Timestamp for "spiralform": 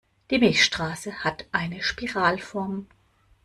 1.83-2.87